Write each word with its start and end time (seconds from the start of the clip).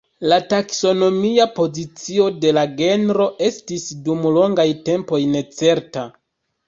La 0.31 0.37
taksonomia 0.51 1.45
pozicio 1.59 2.25
de 2.45 2.53
la 2.59 2.63
genro 2.79 3.27
estis 3.51 3.87
dum 4.09 4.27
longaj 4.39 4.67
tempoj 4.89 5.21
necerta. 5.39 6.09